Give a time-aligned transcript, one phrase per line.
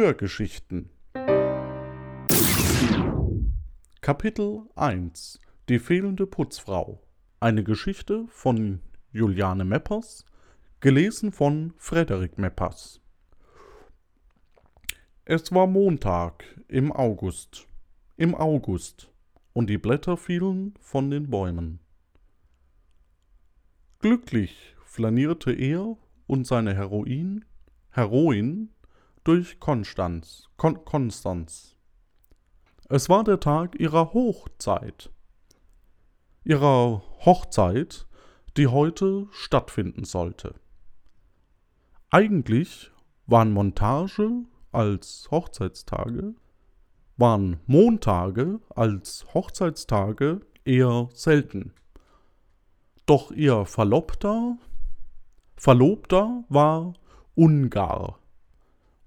[0.00, 0.88] Kindergeschichten
[4.00, 5.38] Kapitel 1
[5.68, 7.02] Die fehlende Putzfrau
[7.38, 8.80] Eine Geschichte von
[9.12, 10.24] Juliane Meppers,
[10.80, 13.02] gelesen von Frederik Meppers.
[15.26, 17.66] Es war Montag im August,
[18.16, 19.10] im August,
[19.52, 21.78] und die Blätter fielen von den Bäumen.
[23.98, 27.44] Glücklich flanierte er und seine Heroin,
[27.90, 28.70] Heroin
[29.24, 31.76] durch Konstanz, Kon Konstanz.
[32.88, 35.10] Es war der Tag ihrer Hochzeit.
[36.44, 38.06] Ihrer Hochzeit,
[38.56, 40.54] die heute stattfinden sollte.
[42.10, 42.90] Eigentlich
[43.26, 46.34] waren Montage als Hochzeitstage,
[47.16, 51.74] waren Montage als Hochzeitstage eher selten.
[53.06, 54.56] Doch ihr Verlobter,
[55.56, 56.94] Verlobter war
[57.34, 58.19] Ungar.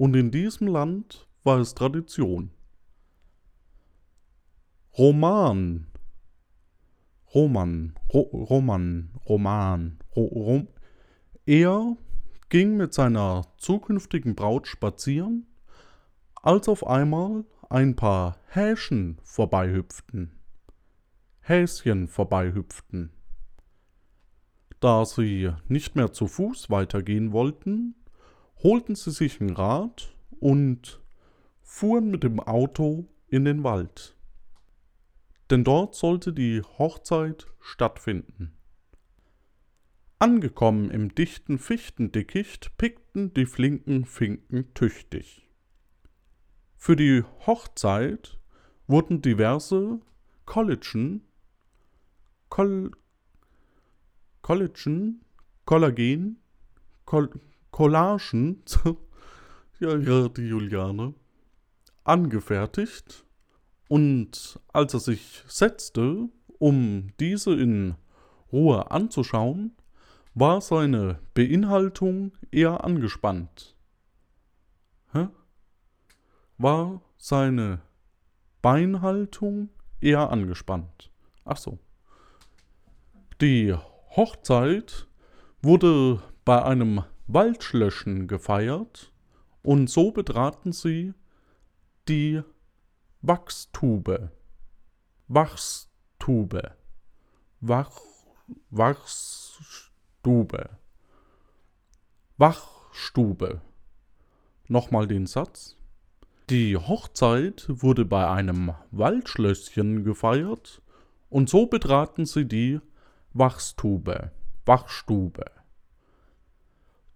[0.00, 2.52] Und in diesem Land war es Tradition.
[4.96, 5.88] Roman,
[7.34, 10.68] Roman, Ro Roman, Roman, Ro Rom.
[11.44, 11.98] Er
[12.48, 15.46] ging mit seiner zukünftigen Braut spazieren,
[16.34, 20.30] als auf einmal ein paar Häschen vorbeihüpften.
[21.40, 23.12] Häschen vorbeihüpften.
[24.80, 27.96] Da sie nicht mehr zu Fuß weitergehen wollten,
[28.62, 31.00] holten sie sich ein Rad und
[31.62, 34.16] fuhren mit dem Auto in den Wald.
[35.50, 38.52] Denn dort sollte die Hochzeit stattfinden.
[40.18, 45.48] Angekommen im dichten Fichtendickicht pickten die flinken Finken tüchtig.
[46.76, 48.38] Für die Hochzeit
[48.86, 50.00] wurden diverse
[50.44, 51.22] Collagen,
[52.48, 52.90] Kol
[54.42, 55.24] Collagen,
[55.64, 56.36] Kollagen,
[57.06, 57.30] Kol
[57.80, 58.62] Collagen,
[59.80, 61.14] ja, ja, die Juliane,
[62.04, 63.24] angefertigt
[63.88, 67.94] und als er sich setzte, um diese in
[68.52, 69.74] Ruhe anzuschauen,
[70.34, 73.74] war seine Beinhaltung eher angespannt.
[75.14, 75.28] Hä?
[76.58, 77.80] War seine
[78.60, 79.70] Beinhaltung
[80.02, 81.10] eher angespannt.
[81.46, 81.78] Ach so.
[83.40, 83.74] Die
[84.10, 85.06] Hochzeit
[85.62, 89.12] wurde bei einem Waldschlöschen gefeiert
[89.62, 91.14] und so betraten sie
[92.08, 92.42] die
[93.22, 94.32] Wachstube.
[95.28, 96.74] Wachstube.
[97.60, 98.00] Wach,
[98.70, 100.70] Wachstube.
[102.36, 103.60] Wachstube.
[104.66, 105.76] Nochmal den Satz.
[106.48, 110.82] Die Hochzeit wurde bei einem Waldschlösschen gefeiert
[111.28, 112.80] und so betraten sie die
[113.34, 114.32] Wachstube,
[114.66, 115.59] Wachstube.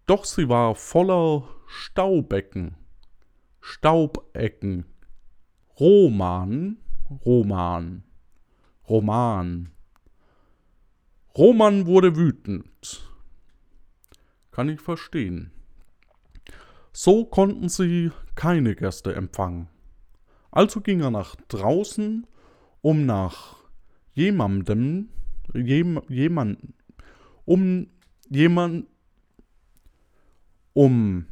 [0.07, 2.77] Doch sie war voller Staubecken,
[3.61, 4.85] Staubecken,
[5.81, 6.77] Roman,
[7.25, 8.05] Roman,
[8.89, 9.71] Roman.
[11.37, 13.11] Roman wurde wütend.
[14.51, 15.51] Kann ich verstehen.
[16.93, 19.69] So konnten sie keine Gäste empfangen.
[20.53, 22.27] Also ging er nach draußen,
[22.83, 23.57] um nach
[24.13, 25.09] jemandem
[25.53, 26.59] jem, jemand,
[27.45, 27.89] um
[28.29, 28.87] jemand,
[30.75, 31.27] um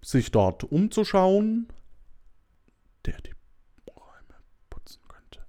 [0.00, 1.68] sich dort umzuschauen,
[3.04, 3.34] der die
[3.90, 4.34] Räume
[4.70, 5.40] putzen könnte.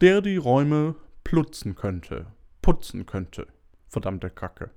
[0.00, 0.94] Der die Räume
[1.24, 2.26] plutzen könnte.
[2.62, 3.46] Putzen könnte.
[3.88, 4.70] Verdammte Kacke.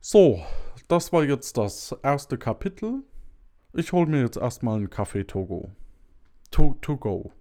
[0.00, 0.42] So,
[0.88, 3.02] das war jetzt das erste Kapitel.
[3.72, 5.70] Ich hol mir jetzt erstmal einen Kaffee Togo.
[6.50, 7.32] To, to go.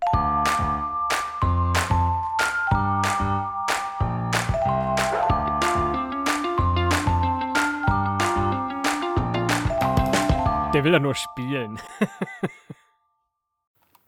[10.79, 11.77] Der will ja nur spielen.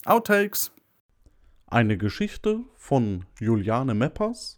[0.05, 0.71] Outtakes.
[1.67, 4.57] Eine Geschichte von Juliane Meppers.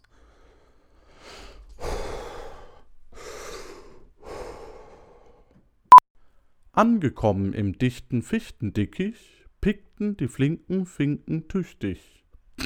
[6.70, 12.24] Angekommen im dichten Fichtendickicht, pickten die flinken Finken tüchtig.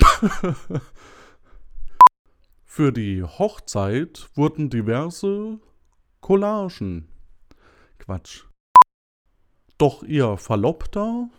[2.67, 5.59] Für die Hochzeit wurden diverse
[6.21, 7.09] Collagen.
[7.99, 8.48] Quatsch.
[9.79, 11.31] Doch ihr Verlobter,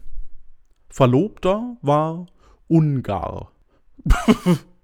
[0.90, 2.26] Verlobter war
[2.68, 3.52] Ungar.